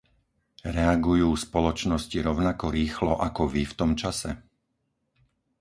[0.77, 4.31] Reagujú spoločnosti rovnako rýchlo ako vy v tom čase?